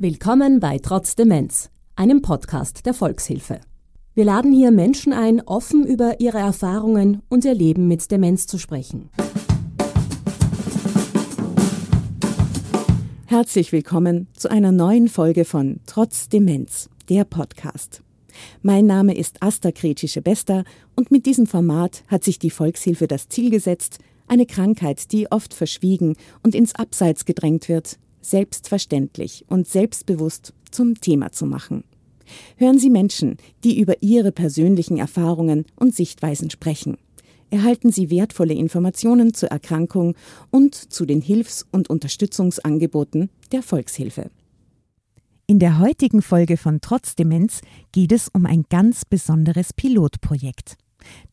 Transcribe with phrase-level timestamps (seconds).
[0.00, 3.60] Willkommen bei Trotz Demenz, einem Podcast der Volkshilfe.
[4.14, 8.58] Wir laden hier Menschen ein, offen über ihre Erfahrungen und ihr Leben mit Demenz zu
[8.58, 9.10] sprechen.
[13.26, 18.04] Herzlich willkommen zu einer neuen Folge von Trotz Demenz, der Podcast.
[18.62, 20.62] Mein Name ist Asta Kretsche-Bester
[20.94, 25.54] und mit diesem Format hat sich die Volkshilfe das Ziel gesetzt, eine Krankheit, die oft
[25.54, 31.84] verschwiegen und ins Abseits gedrängt wird, selbstverständlich und selbstbewusst zum Thema zu machen.
[32.56, 36.98] Hören Sie Menschen, die über ihre persönlichen Erfahrungen und Sichtweisen sprechen.
[37.50, 40.14] Erhalten Sie wertvolle Informationen zur Erkrankung
[40.50, 44.30] und zu den Hilfs- und Unterstützungsangeboten der Volkshilfe.
[45.46, 50.76] In der heutigen Folge von Trotz Demenz geht es um ein ganz besonderes Pilotprojekt,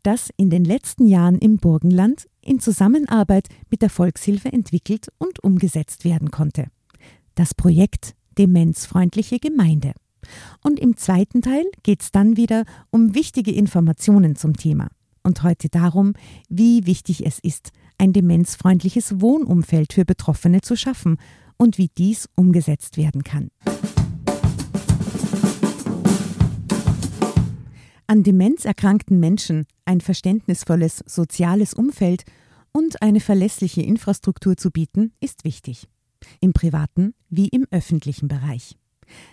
[0.04, 6.06] das in den letzten Jahren im Burgenland in Zusammenarbeit mit der Volkshilfe entwickelt und umgesetzt
[6.06, 6.68] werden konnte.
[7.36, 9.94] Das Projekt Demenzfreundliche Gemeinde.
[10.64, 14.90] Und im zweiten Teil geht es dann wieder um wichtige Informationen zum Thema.
[15.24, 16.14] Und heute darum,
[16.50, 21.18] wie wichtig es ist, ein demenzfreundliches Wohnumfeld für Betroffene zu schaffen
[21.58, 23.50] und wie dies umgesetzt werden kann.
[28.08, 32.24] An Demenz erkrankten Menschen ein verständnisvolles soziales Umfeld
[32.72, 35.88] und eine verlässliche Infrastruktur zu bieten, ist wichtig.
[36.40, 38.78] Im privaten wie im öffentlichen Bereich.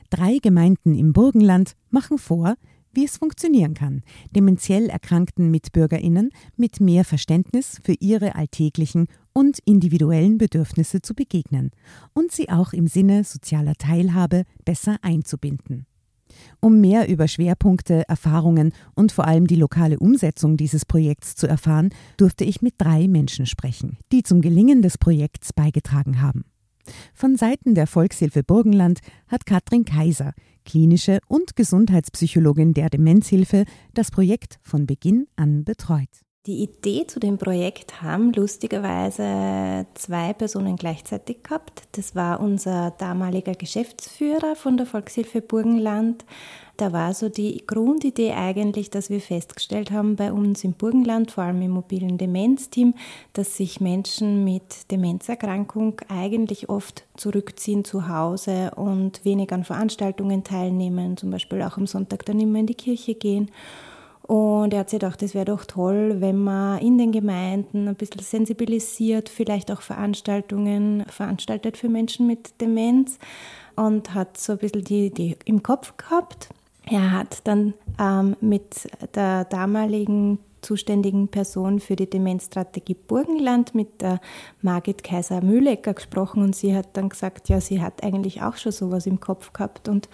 [0.08, 2.54] Drei Gemeinden im Burgenland machen vor,
[2.94, 4.02] wie es funktionieren kann,
[4.34, 11.70] dementiell erkrankten Mitbürgerinnen mit mehr Verständnis für ihre alltäglichen und individuellen Bedürfnisse zu begegnen
[12.14, 15.86] und sie auch im Sinne sozialer Teilhabe besser einzubinden.
[16.60, 21.90] Um mehr über Schwerpunkte, Erfahrungen und vor allem die lokale Umsetzung dieses Projekts zu erfahren,
[22.16, 26.44] durfte ich mit drei Menschen sprechen, die zum Gelingen des Projekts beigetragen haben.
[27.14, 30.32] Von Seiten der Volkshilfe Burgenland hat Katrin Kaiser,
[30.64, 36.08] klinische und Gesundheitspsychologin der Demenzhilfe, das Projekt von Beginn an betreut.
[36.46, 41.84] Die Idee zu dem Projekt haben lustigerweise zwei Personen gleichzeitig gehabt.
[41.92, 46.24] Das war unser damaliger Geschäftsführer von der Volkshilfe Burgenland.
[46.78, 51.44] Da war so die Grundidee eigentlich, dass wir festgestellt haben bei uns im Burgenland, vor
[51.44, 52.94] allem im mobilen Demenzteam,
[53.34, 61.16] dass sich Menschen mit Demenzerkrankung eigentlich oft zurückziehen zu Hause und wenig an Veranstaltungen teilnehmen,
[61.16, 63.48] zum Beispiel auch am Sonntag dann immer in die Kirche gehen.
[64.32, 67.96] Und er hat sich gedacht, es wäre doch toll, wenn man in den Gemeinden ein
[67.96, 73.18] bisschen sensibilisiert, vielleicht auch Veranstaltungen veranstaltet für Menschen mit Demenz
[73.76, 76.48] und hat so ein bisschen die Idee im Kopf gehabt.
[76.86, 84.18] Er hat dann ähm, mit der damaligen zuständigen Person für die Demenzstrategie Burgenland mit der
[84.62, 89.04] Margit Kaiser-Mühlecker gesprochen und sie hat dann gesagt, ja, sie hat eigentlich auch schon sowas
[89.06, 90.08] im Kopf gehabt und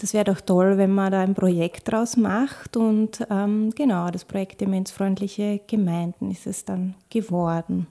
[0.00, 2.76] das wäre doch toll, wenn man da ein Projekt draus macht.
[2.76, 7.86] Und ähm, genau, das Projekt Demenzfreundliche Gemeinden ist es dann geworden,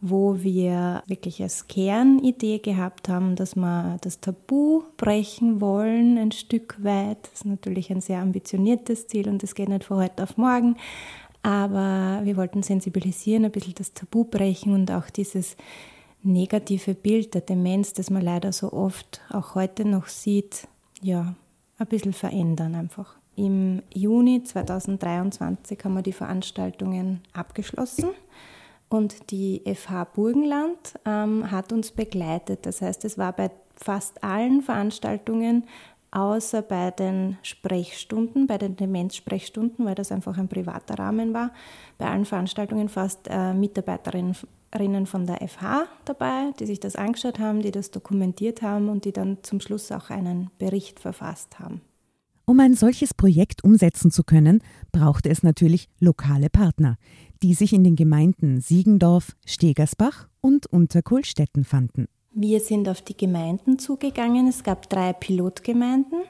[0.00, 6.76] wo wir wirklich als Kernidee gehabt haben, dass wir das Tabu brechen wollen, ein Stück
[6.84, 7.18] weit.
[7.24, 10.76] Das ist natürlich ein sehr ambitioniertes Ziel und das geht nicht von heute auf morgen.
[11.42, 15.56] Aber wir wollten sensibilisieren, ein bisschen das Tabu brechen und auch dieses
[16.22, 20.68] negative Bild der Demenz, das man leider so oft auch heute noch sieht,
[21.00, 21.34] ja,
[21.78, 23.16] ein bisschen verändern einfach.
[23.36, 28.10] Im Juni 2023 haben wir die Veranstaltungen abgeschlossen
[28.88, 32.66] und die FH Burgenland ähm, hat uns begleitet.
[32.66, 35.64] Das heißt, es war bei fast allen Veranstaltungen,
[36.10, 41.52] außer bei den Sprechstunden, bei den Demenzsprechstunden, weil das einfach ein privater Rahmen war,
[41.98, 44.34] bei allen Veranstaltungen fast äh, Mitarbeiterinnen
[44.76, 49.04] Rinnen von der FH dabei, die sich das angeschaut haben, die das dokumentiert haben und
[49.04, 51.80] die dann zum Schluss auch einen Bericht verfasst haben.
[52.44, 56.96] Um ein solches Projekt umsetzen zu können, brauchte es natürlich lokale Partner,
[57.42, 62.06] die sich in den Gemeinden Siegendorf, Stegersbach und Unterkohlstetten fanden.
[62.32, 64.48] Wir sind auf die Gemeinden zugegangen.
[64.48, 66.22] Es gab drei Pilotgemeinden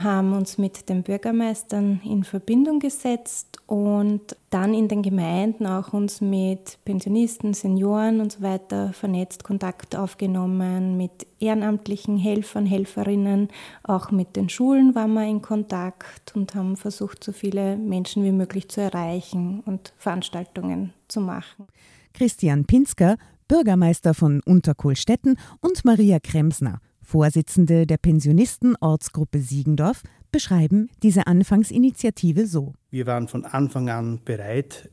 [0.00, 6.20] haben uns mit den Bürgermeistern in Verbindung gesetzt und dann in den Gemeinden auch uns
[6.20, 13.48] mit Pensionisten, Senioren und so weiter vernetzt, Kontakt aufgenommen mit ehrenamtlichen Helfern, Helferinnen,
[13.82, 18.32] auch mit den Schulen waren wir in Kontakt und haben versucht, so viele Menschen wie
[18.32, 21.66] möglich zu erreichen und Veranstaltungen zu machen.
[22.14, 23.16] Christian Pinsker,
[23.48, 32.74] Bürgermeister von Unterkohlstetten und Maria Kremsner, Vorsitzende der Pensionisten-Ortsgruppe Siegendorf, beschreiben diese Anfangsinitiative so.
[32.90, 34.90] Wir waren von Anfang an bereit,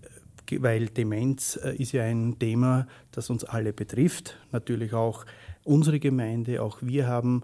[0.50, 5.26] weil Demenz äh, ist ja ein Thema, das uns alle betrifft, natürlich auch
[5.66, 7.44] unsere Gemeinde, auch wir haben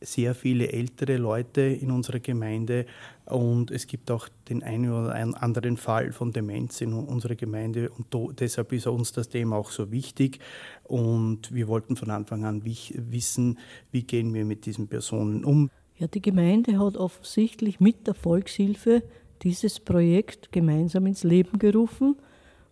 [0.00, 2.86] sehr viele ältere Leute in unserer Gemeinde.
[3.24, 7.90] Und es gibt auch den einen oder anderen Fall von Demenz in unserer Gemeinde.
[7.90, 10.38] Und deshalb ist uns das Thema auch so wichtig.
[10.84, 13.58] Und wir wollten von Anfang an wissen,
[13.90, 15.70] wie gehen wir mit diesen Personen um.
[15.96, 19.02] Ja, die Gemeinde hat offensichtlich mit der Volkshilfe
[19.42, 22.16] dieses Projekt gemeinsam ins Leben gerufen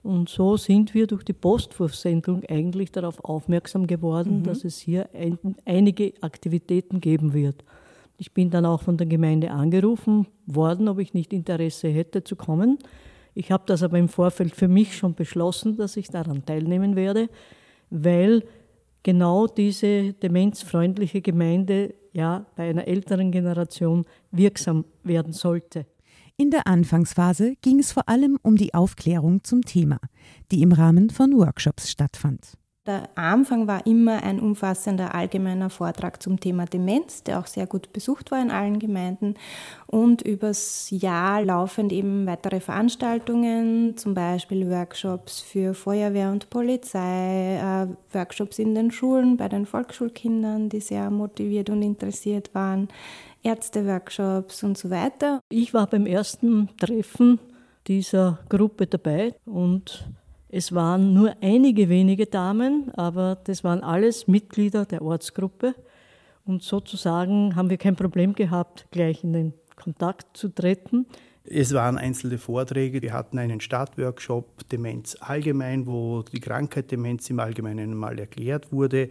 [0.04, 4.42] und so sind wir durch die Postwurfsendung eigentlich darauf aufmerksam geworden, mhm.
[4.44, 7.64] dass es hier ein, einige Aktivitäten geben wird.
[8.18, 12.36] Ich bin dann auch von der Gemeinde angerufen worden, ob ich nicht Interesse hätte zu
[12.36, 12.78] kommen.
[13.34, 17.30] Ich habe das aber im Vorfeld für mich schon beschlossen, dass ich daran teilnehmen werde,
[17.88, 18.44] weil
[19.02, 25.86] genau diese demenzfreundliche Gemeinde ja bei einer älteren Generation wirksam werden sollte.
[26.36, 30.00] In der Anfangsphase ging es vor allem um die Aufklärung zum Thema,
[30.50, 32.58] die im Rahmen von Workshops stattfand.
[32.86, 37.92] Der Anfang war immer ein umfassender allgemeiner Vortrag zum Thema Demenz, der auch sehr gut
[37.92, 39.36] besucht war in allen Gemeinden.
[39.86, 47.86] Und übers Jahr laufend eben weitere Veranstaltungen, zum Beispiel Workshops für Feuerwehr und Polizei, äh,
[48.14, 52.88] Workshops in den Schulen bei den Volksschulkindern, die sehr motiviert und interessiert waren,
[53.44, 55.40] Ärzteworkshops und so weiter.
[55.50, 57.38] Ich war beim ersten Treffen
[57.86, 60.08] dieser Gruppe dabei und
[60.48, 65.74] es waren nur einige wenige Damen, aber das waren alles Mitglieder der Ortsgruppe.
[66.44, 71.06] Und sozusagen haben wir kein Problem gehabt, gleich in den Kontakt zu treten.
[71.46, 73.02] Es waren einzelne Vorträge.
[73.02, 79.10] Wir hatten einen Startworkshop Demenz allgemein, wo die Krankheit Demenz im Allgemeinen mal erklärt wurde,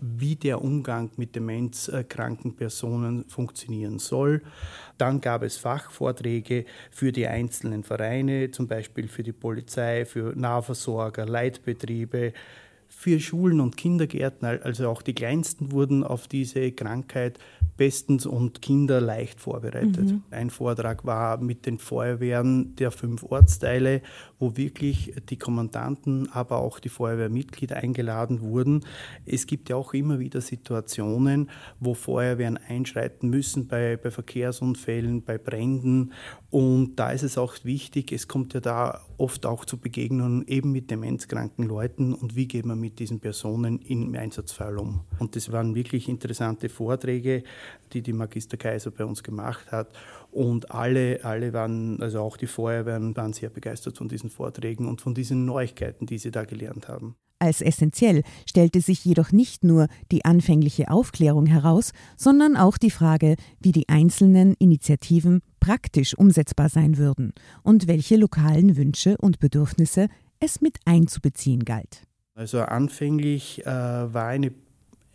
[0.00, 4.40] wie der Umgang mit demenzkranken Personen funktionieren soll.
[4.96, 11.26] Dann gab es Fachvorträge für die einzelnen Vereine, zum Beispiel für die Polizei, für Nahversorger,
[11.26, 12.32] Leitbetriebe,
[12.98, 17.38] für Schulen und Kindergärten, also auch die Kleinsten wurden auf diese Krankheit
[17.76, 20.06] bestens und Kinder leicht vorbereitet.
[20.06, 20.22] Mhm.
[20.30, 24.00] Ein Vortrag war mit den Feuerwehren der fünf Ortsteile,
[24.38, 28.82] wo wirklich die Kommandanten, aber auch die Feuerwehrmitglieder eingeladen wurden.
[29.26, 35.36] Es gibt ja auch immer wieder Situationen, wo Feuerwehren einschreiten müssen bei, bei Verkehrsunfällen, bei
[35.36, 36.12] Bränden.
[36.48, 40.72] Und da ist es auch wichtig, es kommt ja da oft auch zu Begegnungen eben
[40.72, 45.00] mit demenzkranken Leuten und wie geht man mit diesen Personen im Einsatzfall um.
[45.18, 47.42] Und das waren wirklich interessante Vorträge
[47.92, 49.88] die die Magister Kaiser bei uns gemacht hat.
[50.30, 55.00] Und alle, alle waren, also auch die Feuerwehren, waren sehr begeistert von diesen Vorträgen und
[55.00, 57.16] von diesen Neuigkeiten, die sie da gelernt haben.
[57.38, 63.36] Als essentiell stellte sich jedoch nicht nur die anfängliche Aufklärung heraus, sondern auch die Frage,
[63.60, 70.08] wie die einzelnen Initiativen praktisch umsetzbar sein würden und welche lokalen Wünsche und Bedürfnisse
[70.40, 72.06] es mit einzubeziehen galt.
[72.36, 74.52] Also anfänglich äh, war eine,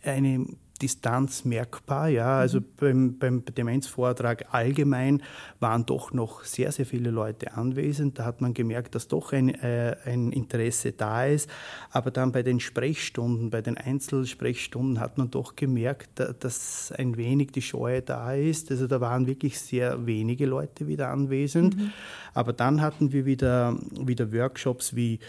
[0.02, 0.44] eine
[0.82, 2.08] Distanz merkbar.
[2.08, 2.38] Ja.
[2.40, 2.64] Also mhm.
[2.76, 5.22] beim, beim Demenzvortrag allgemein
[5.60, 8.18] waren doch noch sehr, sehr viele Leute anwesend.
[8.18, 11.48] Da hat man gemerkt, dass doch ein, äh, ein Interesse da ist.
[11.92, 17.52] Aber dann bei den Sprechstunden, bei den Einzelsprechstunden hat man doch gemerkt, dass ein wenig
[17.52, 18.72] die Scheue da ist.
[18.72, 21.76] Also da waren wirklich sehr wenige Leute wieder anwesend.
[21.76, 21.92] Mhm.
[22.34, 25.20] Aber dann hatten wir wieder, wieder Workshops wie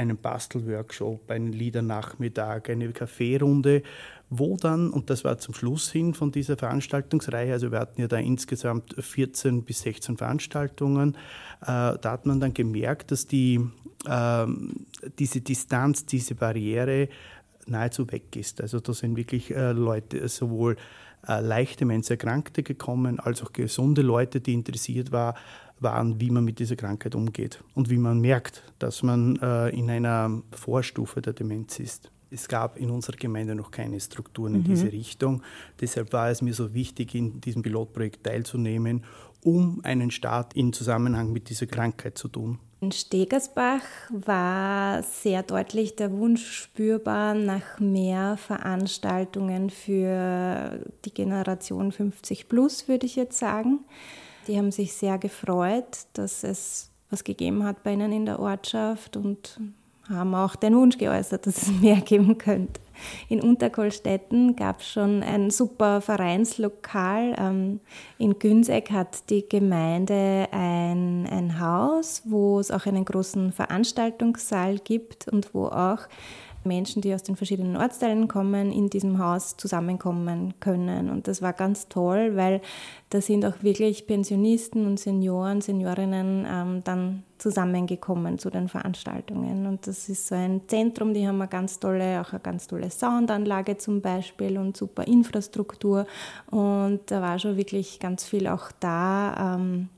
[0.00, 3.82] einen Bastelworkshop, einen Liedernachmittag, eine Kaffeerunde,
[4.30, 8.08] wo dann, und das war zum Schluss hin von dieser Veranstaltungsreihe, also wir hatten ja
[8.08, 11.14] da insgesamt 14 bis 16 Veranstaltungen,
[11.62, 13.60] äh, da hat man dann gemerkt, dass die,
[14.06, 14.46] äh,
[15.18, 17.08] diese Distanz, diese Barriere
[17.66, 18.60] nahezu weg ist.
[18.60, 20.76] Also da sind wirklich äh, Leute, sowohl
[21.26, 25.34] äh, leicht Demenzerkrankte gekommen, als auch gesunde Leute, die interessiert war,
[25.80, 29.90] waren, wie man mit dieser Krankheit umgeht und wie man merkt, dass man äh, in
[29.90, 32.10] einer Vorstufe der Demenz ist.
[32.30, 34.66] Es gab in unserer Gemeinde noch keine Strukturen in mhm.
[34.66, 35.42] diese Richtung.
[35.80, 39.04] Deshalb war es mir so wichtig, in diesem Pilotprojekt teilzunehmen,
[39.42, 42.58] um einen Start in Zusammenhang mit dieser Krankheit zu tun.
[42.82, 52.48] In Stegersbach war sehr deutlich der Wunsch spürbar nach mehr Veranstaltungen für die Generation 50
[52.48, 53.80] plus, würde ich jetzt sagen.
[54.50, 59.16] Die haben sich sehr gefreut, dass es was gegeben hat bei ihnen in der Ortschaft
[59.16, 59.60] und
[60.08, 62.80] haben auch den Wunsch geäußert, dass es mehr geben könnte.
[63.28, 67.36] In Unterkohlstetten gab es schon ein super Vereinslokal.
[67.38, 67.78] Ähm,
[68.18, 75.28] in Günseck hat die Gemeinde ein, ein Haus, wo es auch einen großen Veranstaltungssaal gibt
[75.28, 76.08] und wo auch
[76.64, 81.10] Menschen, die aus den verschiedenen Ortsteilen kommen, in diesem Haus zusammenkommen können.
[81.10, 82.60] Und das war ganz toll, weil
[83.10, 89.66] da sind auch wirklich Pensionisten und Senioren, Seniorinnen ähm, dann zusammengekommen zu den Veranstaltungen.
[89.66, 92.90] Und das ist so ein Zentrum, die haben eine ganz tolle, auch eine ganz tolle
[92.90, 96.06] Soundanlage zum Beispiel und super Infrastruktur.
[96.50, 99.56] Und da war schon wirklich ganz viel auch da.
[99.56, 99.88] Ähm,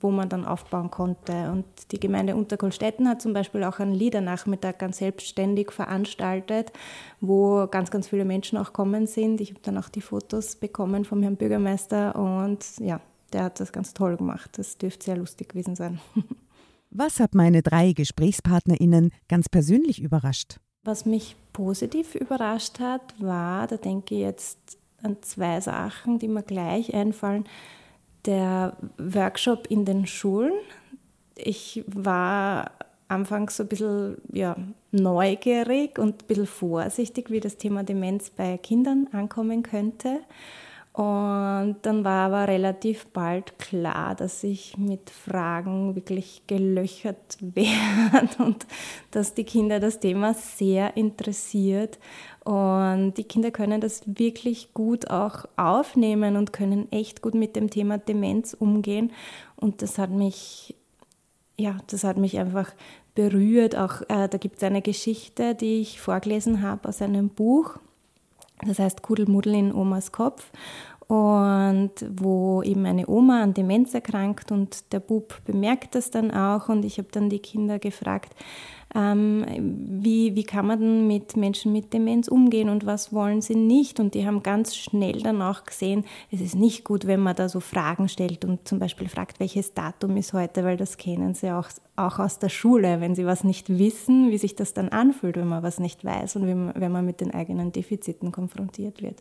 [0.00, 1.50] wo man dann aufbauen konnte.
[1.50, 6.72] Und die Gemeinde Unterkohlstetten hat zum Beispiel auch einen Liedernachmittag ganz selbstständig veranstaltet,
[7.20, 9.40] wo ganz, ganz viele Menschen auch kommen sind.
[9.40, 13.00] Ich habe dann auch die Fotos bekommen vom Herrn Bürgermeister und ja,
[13.32, 14.50] der hat das ganz toll gemacht.
[14.58, 16.00] Das dürfte sehr lustig gewesen sein.
[16.90, 20.60] Was hat meine drei GesprächspartnerInnen ganz persönlich überrascht?
[20.84, 26.42] Was mich positiv überrascht hat, war, da denke ich jetzt an zwei Sachen, die mir
[26.42, 27.44] gleich einfallen
[28.26, 30.52] der Workshop in den Schulen.
[31.36, 32.72] Ich war
[33.08, 34.56] anfangs so ein bisschen ja,
[34.90, 40.20] neugierig und ein bisschen vorsichtig, wie das Thema Demenz bei Kindern ankommen könnte.
[40.96, 48.66] Und dann war aber relativ bald klar, dass ich mit Fragen wirklich gelöchert werde und
[49.10, 51.98] dass die Kinder das Thema sehr interessiert.
[52.44, 57.68] Und die Kinder können das wirklich gut auch aufnehmen und können echt gut mit dem
[57.68, 59.12] Thema Demenz umgehen.
[59.56, 60.76] Und das hat mich,
[61.58, 62.72] ja, das hat mich einfach
[63.14, 63.76] berührt.
[63.76, 67.78] Auch äh, da gibt es eine Geschichte, die ich vorgelesen habe aus einem Buch
[68.64, 70.50] das heißt Kudelmuddel in Omas Kopf.
[71.08, 76.68] Und wo eben eine Oma an Demenz erkrankt und der Bub bemerkt das dann auch.
[76.68, 78.34] Und ich habe dann die Kinder gefragt,
[78.94, 83.98] wie, wie kann man denn mit Menschen mit Demenz umgehen und was wollen sie nicht
[84.00, 87.48] und die haben ganz schnell dann auch gesehen, es ist nicht gut, wenn man da
[87.48, 91.50] so Fragen stellt und zum Beispiel fragt, welches Datum ist heute, weil das kennen sie
[91.50, 95.36] auch, auch aus der Schule, wenn sie was nicht wissen, wie sich das dann anfühlt,
[95.36, 99.20] wenn man was nicht weiß und wenn man mit den eigenen Defiziten konfrontiert wird.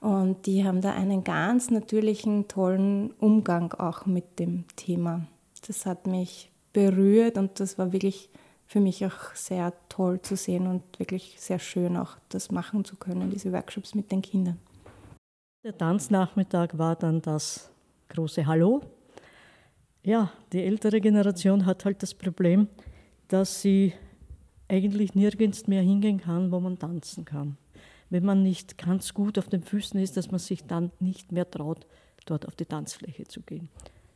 [0.00, 5.26] Und die haben da einen ganz natürlichen, tollen Umgang auch mit dem Thema.
[5.66, 8.28] Das hat mich berührt und das war wirklich
[8.68, 12.94] für mich auch sehr toll zu sehen und wirklich sehr schön auch das machen zu
[12.96, 14.58] können, diese Workshops mit den Kindern.
[15.64, 17.70] Der Tanznachmittag war dann das
[18.10, 18.82] große Hallo.
[20.04, 22.68] Ja, die ältere Generation hat halt das Problem,
[23.26, 23.92] dass sie
[24.68, 27.56] eigentlich nirgends mehr hingehen kann, wo man tanzen kann
[28.10, 31.50] wenn man nicht ganz gut auf den Füßen ist, dass man sich dann nicht mehr
[31.50, 31.86] traut,
[32.26, 33.68] dort auf die Tanzfläche zu gehen.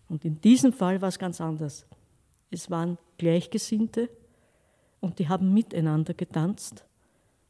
[0.08, 1.86] Und in diesem Fall war es ganz anders.
[2.50, 4.08] Es waren Gleichgesinnte
[5.02, 6.86] und die haben miteinander getanzt.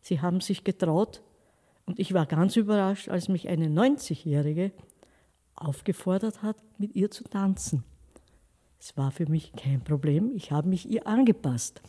[0.01, 1.23] Sie haben sich getraut
[1.87, 4.73] und ich war ganz überrascht, als mich eine 90-Jährige
[5.55, 7.85] aufgefordert hat, mit ihr zu tanzen.
[8.81, 11.83] Es war für mich kein Problem, ich habe mich ihr angepasst.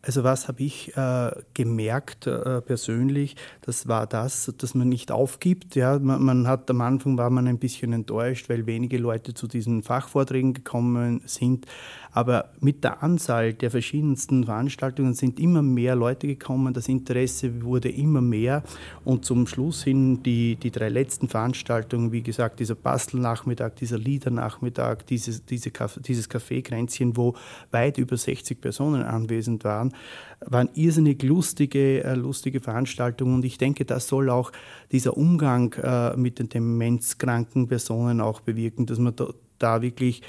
[0.00, 3.34] Also was habe ich äh, gemerkt äh, persönlich?
[3.62, 5.74] Das war das, dass man nicht aufgibt.
[5.74, 9.48] Ja, man, man, hat am Anfang war man ein bisschen enttäuscht, weil wenige Leute zu
[9.48, 11.66] diesen Fachvorträgen gekommen sind.
[12.12, 16.74] Aber mit der Anzahl der verschiedensten Veranstaltungen sind immer mehr Leute gekommen.
[16.74, 18.62] Das Interesse wurde immer mehr
[19.04, 25.02] und zum Schluss hin die, die drei letzten Veranstaltungen, wie gesagt, dieser Bastelnachmittag, dieser Liedernachmittag,
[25.08, 27.34] dieses, diese, dieses Kaffeekränzchen, wo
[27.72, 29.94] weit über 60 Personen anwesend waren waren,
[30.40, 33.36] waren irrsinnig lustige, äh, lustige Veranstaltungen.
[33.36, 34.52] Und ich denke, das soll auch
[34.92, 39.14] dieser Umgang äh, mit den demenzkranken Personen auch bewirken, dass man
[39.58, 40.22] da, wirklich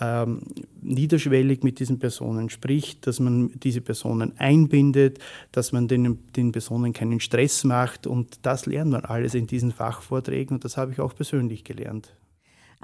[0.00, 0.42] ähm,
[0.80, 5.18] niederschwellig mit diesen Personen spricht, dass man diese Personen einbindet,
[5.52, 8.06] dass man den, den Personen keinen Stress macht.
[8.06, 10.56] Und das lernt man alles in diesen Fachvorträgen.
[10.56, 12.14] Und das habe ich auch persönlich gelernt.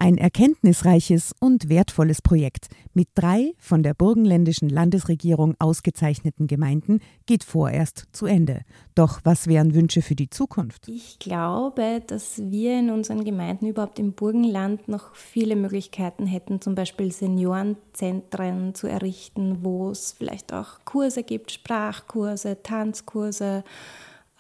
[0.01, 8.05] Ein erkenntnisreiches und wertvolles Projekt mit drei von der burgenländischen Landesregierung ausgezeichneten Gemeinden geht vorerst
[8.13, 8.63] zu Ende.
[8.95, 10.87] Doch was wären Wünsche für die Zukunft?
[10.87, 16.77] Ich glaube, dass wir in unseren Gemeinden überhaupt im Burgenland noch viele Möglichkeiten hätten, zum
[16.77, 23.65] Beispiel Seniorenzentren zu errichten, wo es vielleicht auch Kurse gibt, Sprachkurse, Tanzkurse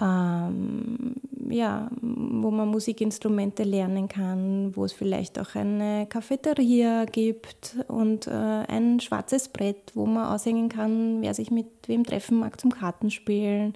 [0.00, 1.14] ähm,
[1.50, 8.30] ja, wo man Musikinstrumente lernen kann, wo es vielleicht auch eine Cafeteria gibt und äh,
[8.30, 13.74] ein schwarzes Brett, wo man aushängen kann, wer sich mit wem treffen mag zum Kartenspielen.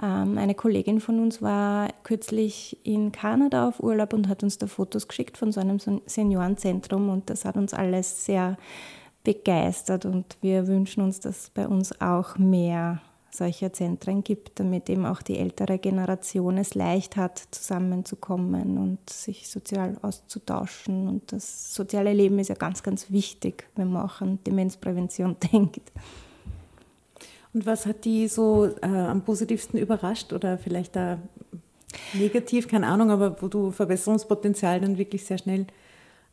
[0.00, 4.66] Ähm, eine Kollegin von uns war kürzlich in Kanada auf Urlaub und hat uns da
[4.66, 8.56] Fotos geschickt von so einem Seniorenzentrum und das hat uns alles sehr
[9.24, 15.06] begeistert und wir wünschen uns, dass bei uns auch mehr solcher Zentren gibt, damit eben
[15.06, 21.08] auch die ältere Generation es leicht hat, zusammenzukommen und sich sozial auszutauschen.
[21.08, 25.92] Und das soziale Leben ist ja ganz, ganz wichtig, wenn man auch an Demenzprävention denkt.
[27.54, 31.18] Und was hat die so äh, am positivsten überrascht oder vielleicht da
[32.14, 35.66] negativ, keine Ahnung, aber wo du Verbesserungspotenzial dann wirklich sehr schnell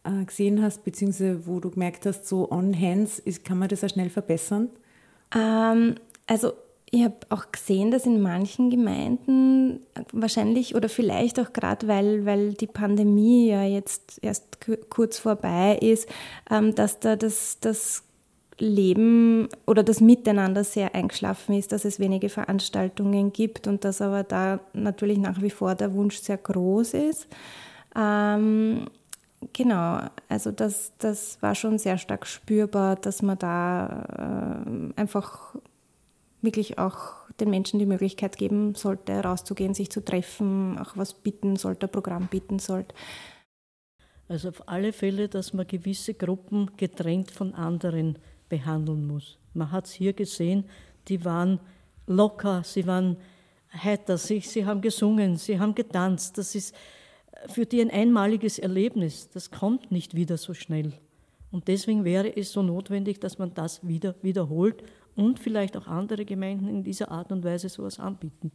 [0.03, 3.83] äh, gesehen hast, beziehungsweise wo du gemerkt hast, so on hands ist, kann man das
[3.83, 4.69] auch schnell verbessern?
[5.33, 5.95] Ähm,
[6.27, 6.53] also
[6.95, 9.81] ich habe auch gesehen, dass in manchen Gemeinden
[10.13, 14.59] wahrscheinlich oder vielleicht auch gerade, weil, weil die Pandemie ja jetzt erst
[14.89, 16.07] kurz vorbei ist,
[16.49, 18.03] ähm, dass da das, das
[18.57, 24.23] Leben oder das Miteinander sehr eingeschlafen ist, dass es wenige Veranstaltungen gibt und dass aber
[24.23, 27.27] da natürlich nach wie vor der Wunsch sehr groß ist.
[27.93, 28.85] Ähm,
[29.51, 29.99] genau,
[30.29, 35.55] also das, das war schon sehr stark spürbar, dass man da äh, einfach
[36.45, 41.55] wirklich auch den Menschen die Möglichkeit geben sollte, rauszugehen, sich zu treffen, auch was bieten
[41.55, 42.95] sollte, ein Programm bieten sollte.
[44.27, 48.17] Also auf alle Fälle, dass man gewisse Gruppen getrennt von anderen
[48.49, 49.37] behandeln muss.
[49.53, 50.65] Man hat es hier gesehen,
[51.07, 51.59] die waren
[52.07, 53.17] locker, sie waren
[53.71, 56.37] heiter, sie, sie haben gesungen, sie haben getanzt.
[56.37, 56.75] Das ist
[57.47, 59.29] für die ein einmaliges Erlebnis.
[59.29, 60.93] Das kommt nicht wieder so schnell.
[61.51, 64.83] Und deswegen wäre es so notwendig, dass man das wieder wiederholt
[65.15, 68.51] und vielleicht auch andere Gemeinden in dieser Art und Weise sowas anbieten.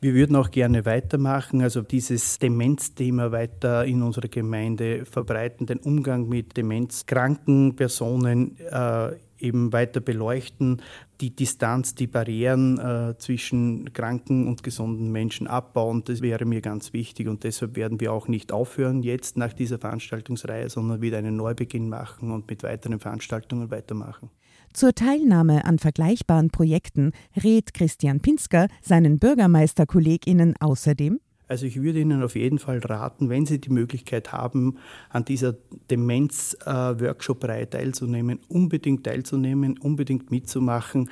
[0.00, 6.28] Wir würden auch gerne weitermachen, also dieses Demenzthema weiter in unserer Gemeinde verbreiten, den Umgang
[6.28, 10.82] mit demenzkranken Personen äh, eben weiter beleuchten,
[11.20, 16.04] die Distanz, die Barrieren äh, zwischen kranken und gesunden Menschen abbauen.
[16.04, 19.80] Das wäre mir ganz wichtig und deshalb werden wir auch nicht aufhören jetzt nach dieser
[19.80, 24.30] Veranstaltungsreihe, sondern wieder einen Neubeginn machen und mit weiteren Veranstaltungen weitermachen.
[24.72, 32.22] Zur Teilnahme an vergleichbaren Projekten rät Christian Pinsker seinen Bürgermeisterkolleginnen außerdem also ich würde Ihnen
[32.22, 34.76] auf jeden Fall raten, wenn Sie die Möglichkeit haben,
[35.08, 35.54] an dieser
[35.90, 41.08] Demenz-Workshop-Reihe teilzunehmen, unbedingt teilzunehmen, unbedingt mitzumachen.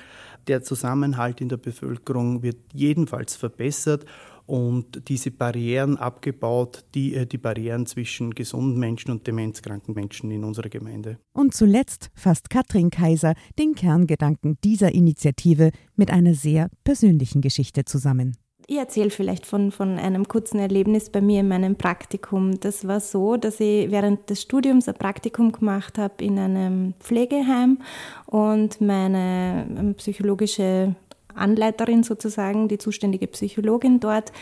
[0.46, 4.04] Der Zusammenhalt in der Bevölkerung wird jedenfalls verbessert
[4.46, 10.44] und diese Barrieren abgebaut, die, äh, die Barrieren zwischen gesunden Menschen und demenzkranken Menschen in
[10.44, 11.18] unserer Gemeinde.
[11.32, 18.36] Und zuletzt fasst Katrin Kaiser den Kerngedanken dieser Initiative mit einer sehr persönlichen Geschichte zusammen.
[18.68, 22.58] Ich erzähle vielleicht von, von einem kurzen Erlebnis bei mir in meinem Praktikum.
[22.58, 27.78] Das war so, dass ich während des Studiums ein Praktikum gemacht habe in einem Pflegeheim
[28.26, 30.96] und meine ähm, psychologische
[31.36, 34.32] Anleiterin sozusagen, die zuständige Psychologin dort,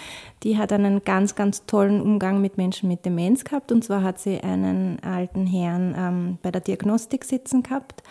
[0.43, 3.73] die hat einen ganz, ganz tollen Umgang mit Menschen mit Demenz gehabt.
[3.73, 8.03] Und zwar hat sie einen alten Herrn ähm, bei der Diagnostik sitzen gehabt.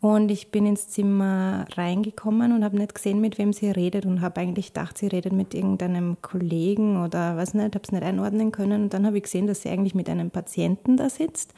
[0.00, 4.20] Und ich bin ins Zimmer reingekommen und habe nicht gesehen, mit wem sie redet und
[4.20, 8.52] habe eigentlich gedacht, sie redet mit irgendeinem Kollegen oder was nicht, habe es nicht einordnen
[8.52, 8.84] können.
[8.84, 11.52] Und dann habe ich gesehen, dass sie eigentlich mit einem Patienten da sitzt.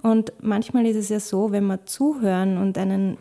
[0.00, 3.18] Und manchmal ist es ja so, wenn wir zuhören und einen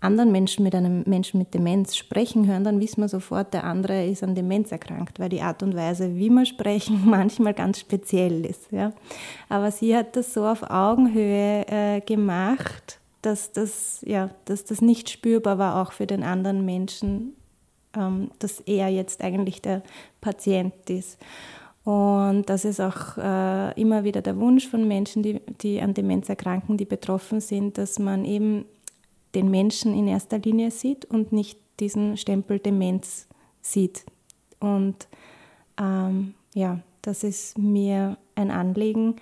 [0.00, 4.06] anderen Menschen mit einem Menschen mit Demenz sprechen hören, dann wissen wir sofort, der andere
[4.06, 8.44] ist an Demenz erkrankt, weil die Art und Weise, wie wir sprechen, manchmal ganz speziell
[8.44, 8.72] ist.
[8.72, 8.92] Ja.
[9.48, 15.10] Aber sie hat das so auf Augenhöhe äh, gemacht, dass das, ja, dass das nicht
[15.10, 17.34] spürbar war, auch für den anderen Menschen,
[17.94, 19.82] ähm, dass er jetzt eigentlich der
[20.22, 21.18] Patient ist.
[21.84, 26.28] Und das ist auch äh, immer wieder der Wunsch von Menschen, die, die an Demenz
[26.28, 28.66] erkranken, die betroffen sind, dass man eben
[29.34, 33.28] den Menschen in erster Linie sieht und nicht diesen Stempel Demenz
[33.60, 34.04] sieht.
[34.58, 35.08] Und
[35.80, 39.16] ähm, ja, das ist mir ein Anliegen,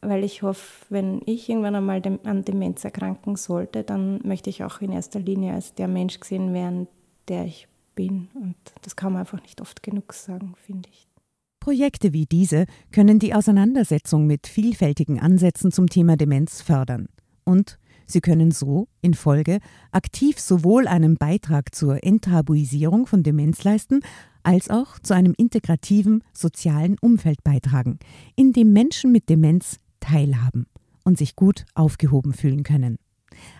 [0.00, 4.80] weil ich hoffe, wenn ich irgendwann einmal an Demenz erkranken sollte, dann möchte ich auch
[4.80, 6.86] in erster Linie als der Mensch gesehen werden,
[7.28, 8.28] der ich bin.
[8.34, 11.08] Und das kann man einfach nicht oft genug sagen, finde ich.
[11.60, 17.08] Projekte wie diese können die Auseinandersetzung mit vielfältigen Ansätzen zum Thema Demenz fördern
[17.44, 19.58] und Sie können so in Folge
[19.90, 24.00] aktiv sowohl einen Beitrag zur Enttabuisierung von Demenz leisten,
[24.42, 27.98] als auch zu einem integrativen sozialen Umfeld beitragen,
[28.36, 30.66] in dem Menschen mit Demenz teilhaben
[31.04, 32.98] und sich gut aufgehoben fühlen können.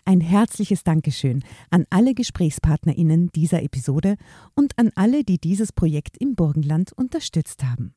[0.04, 4.16] Ein herzliches Dankeschön an alle GesprächspartnerInnen dieser Episode
[4.54, 7.94] und an alle, die dieses Projekt im Burgenland unterstützt haben.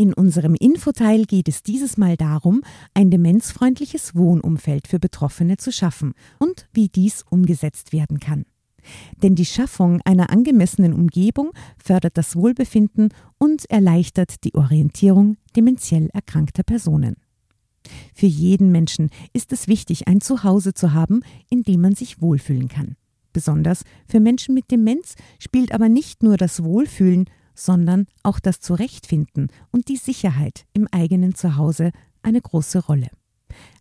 [0.00, 2.62] In unserem Infoteil geht es dieses Mal darum,
[2.94, 8.44] ein demenzfreundliches Wohnumfeld für Betroffene zu schaffen und wie dies umgesetzt werden kann.
[9.24, 11.50] Denn die Schaffung einer angemessenen Umgebung
[11.82, 13.08] fördert das Wohlbefinden
[13.38, 17.16] und erleichtert die Orientierung dementiell erkrankter Personen.
[18.14, 22.68] Für jeden Menschen ist es wichtig, ein Zuhause zu haben, in dem man sich wohlfühlen
[22.68, 22.94] kann.
[23.32, 27.24] Besonders für Menschen mit Demenz spielt aber nicht nur das Wohlfühlen,
[27.58, 31.90] sondern auch das Zurechtfinden und die Sicherheit im eigenen Zuhause
[32.22, 33.08] eine große Rolle.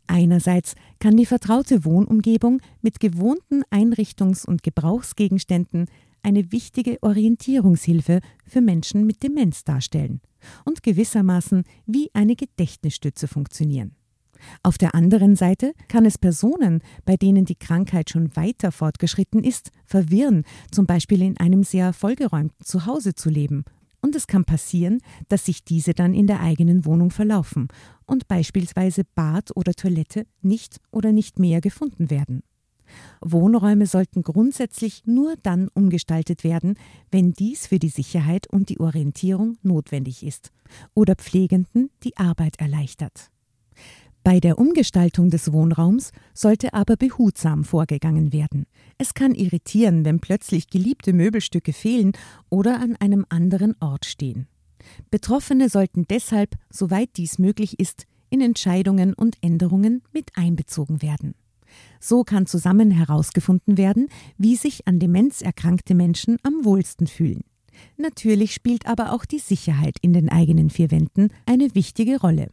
[0.08, 5.86] Einerseits kann die vertraute Wohnumgebung mit gewohnten Einrichtungs- und Gebrauchsgegenständen
[6.24, 10.22] eine wichtige Orientierungshilfe für Menschen mit Demenz darstellen
[10.66, 13.96] und gewissermaßen wie eine Gedächtnisstütze funktionieren.
[14.64, 19.72] Auf der anderen Seite kann es Personen, bei denen die Krankheit schon weiter fortgeschritten ist,
[19.86, 23.64] verwirren, zum Beispiel in einem sehr vollgeräumten Zuhause zu leben.
[24.02, 27.68] Und es kann passieren, dass sich diese dann in der eigenen Wohnung verlaufen
[28.06, 32.44] und beispielsweise Bad oder Toilette nicht oder nicht mehr gefunden werden.
[33.22, 36.76] Wohnräume sollten grundsätzlich nur dann umgestaltet werden,
[37.12, 40.52] wenn dies für die Sicherheit und die Orientierung notwendig ist
[40.94, 43.30] oder Pflegenden die Arbeit erleichtert.
[44.28, 48.66] Bei der Umgestaltung des Wohnraums sollte aber behutsam vorgegangen werden.
[48.98, 52.12] Es kann irritieren, wenn plötzlich geliebte Möbelstücke fehlen
[52.50, 54.50] oder an einem anderen Ort stehen.
[55.12, 61.34] Betroffene sollten deshalb, soweit dies möglich ist, in Entscheidungen und Änderungen mit einbezogen werden.
[62.02, 67.46] So kann zusammen herausgefunden werden, wie sich an Demenz erkrankte Menschen am wohlsten fühlen.
[67.96, 72.50] Natürlich spielt aber auch die Sicherheit in den eigenen vier Wänden eine wichtige Rolle.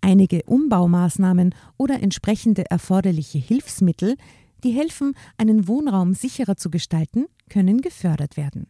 [0.00, 4.16] Einige Umbaumaßnahmen oder entsprechende erforderliche Hilfsmittel,
[4.62, 8.66] die helfen, einen Wohnraum sicherer zu gestalten, können gefördert werden.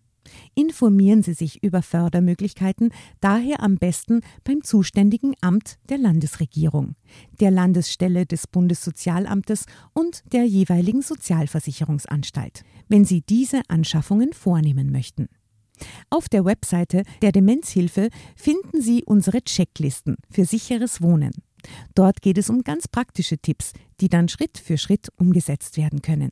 [0.54, 6.94] Informieren Sie sich über Fördermöglichkeiten daher am besten beim zuständigen Amt der Landesregierung,
[7.40, 15.28] der Landesstelle des Bundessozialamtes und der jeweiligen Sozialversicherungsanstalt, wenn Sie diese Anschaffungen vornehmen möchten.
[16.10, 21.32] Auf der Webseite der Demenzhilfe finden Sie unsere Checklisten für sicheres Wohnen.
[21.94, 26.30] Dort geht es um ganz praktische Tipps, die dann Schritt für Schritt umgesetzt werden können.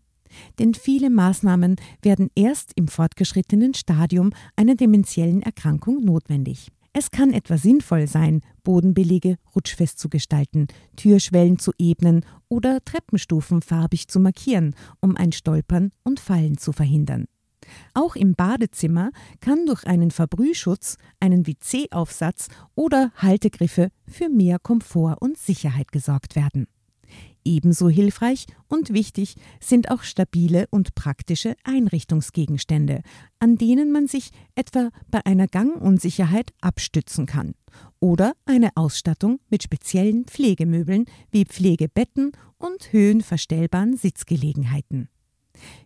[0.59, 6.69] Denn viele Maßnahmen werden erst im fortgeschrittenen Stadium einer dementiellen Erkrankung notwendig.
[6.95, 14.09] Es kann etwa sinnvoll sein, Bodenbelege rutschfest zu gestalten, Türschwellen zu ebnen oder Treppenstufen farbig
[14.09, 17.25] zu markieren, um ein Stolpern und Fallen zu verhindern.
[17.95, 25.39] Auch im Badezimmer kann durch einen Verbrühschutz, einen WC-Aufsatz oder Haltegriffe für mehr Komfort und
[25.39, 26.67] Sicherheit gesorgt werden.
[27.45, 33.03] Ebenso hilfreich und wichtig sind auch stabile und praktische Einrichtungsgegenstände,
[33.41, 37.55] an denen man sich etwa bei einer Gangunsicherheit abstützen kann,
[38.01, 45.09] oder eine Ausstattung mit speziellen Pflegemöbeln wie Pflegebetten und höhenverstellbaren Sitzgelegenheiten.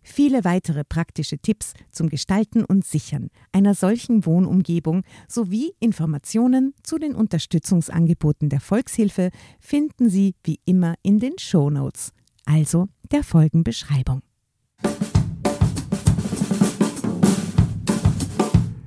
[0.02, 7.14] Viele weitere praktische Tipps zum Gestalten und Sichern einer solchen Wohnumgebung sowie Informationen zu den
[7.14, 12.12] Unterstützungsangeboten der Volkshilfe finden Sie wie immer in den Show Notes,
[12.44, 14.22] also der Folgenbeschreibung.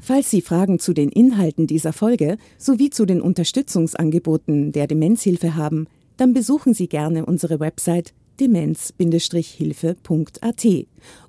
[0.10, 5.86] Falls Sie Fragen zu den Inhalten dieser Folge sowie zu den Unterstützungsangeboten der Demenzhilfe haben,
[6.18, 10.68] dann besuchen Sie gerne unsere Website demenz-hilfe.at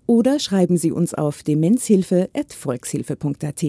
[0.07, 3.65] oder schreiben Sie uns auf demenzhilfe.volkshilfe.at.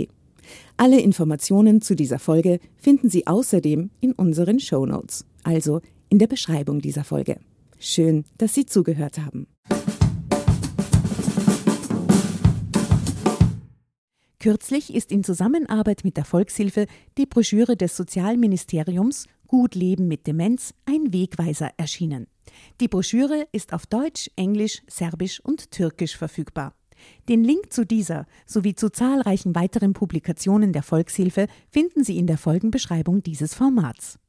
[0.78, 6.28] Alle Informationen zu dieser Folge finden Sie außerdem in unseren Show Notes, also in der
[6.28, 7.40] Beschreibung dieser Folge.
[7.80, 9.48] Schön, dass Sie zugehört haben.
[14.40, 20.74] Kürzlich ist in Zusammenarbeit mit der Volkshilfe die Broschüre des Sozialministeriums Gut Leben mit Demenz
[20.86, 22.26] ein Wegweiser erschienen.
[22.80, 26.74] Die Broschüre ist auf Deutsch, Englisch, Serbisch und Türkisch verfügbar.
[27.30, 32.38] Den Link zu dieser sowie zu zahlreichen weiteren Publikationen der Volkshilfe finden Sie in der
[32.38, 34.20] Folgenbeschreibung dieses Formats.